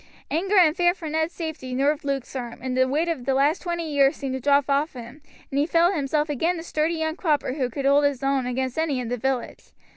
Anger 0.31 0.57
and 0.57 0.75
fear 0.75 0.95
for 0.95 1.07
Ned's 1.09 1.31
safety 1.31 1.75
nerved 1.75 2.03
Luke's 2.03 2.35
arm, 2.35 2.73
the 2.73 2.87
weight 2.87 3.07
of 3.07 3.25
the 3.25 3.35
last 3.35 3.61
twenty 3.61 3.87
years 3.87 4.15
seemed 4.15 4.33
to 4.33 4.39
drop 4.39 4.67
off 4.67 4.93
him, 4.93 5.21
and 5.51 5.59
he 5.59 5.67
felt 5.67 5.93
himself 5.93 6.27
again 6.27 6.57
the 6.57 6.63
sturdy 6.63 6.95
young 6.95 7.15
cropper 7.15 7.53
who 7.53 7.69
could 7.69 7.85
hold 7.85 8.05
his 8.05 8.23
own 8.23 8.47
against 8.47 8.79
any 8.79 8.97
in 8.99 9.09
the 9.09 9.17
village. 9.17 9.65